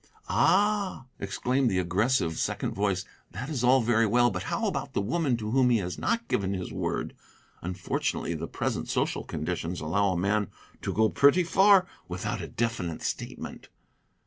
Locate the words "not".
5.99-6.27